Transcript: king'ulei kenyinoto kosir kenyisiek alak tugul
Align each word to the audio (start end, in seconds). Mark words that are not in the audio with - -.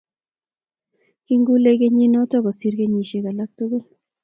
king'ulei 1.25 1.77
kenyinoto 1.81 2.37
kosir 2.43 2.73
kenyisiek 2.79 3.25
alak 3.31 3.51
tugul 3.57 3.83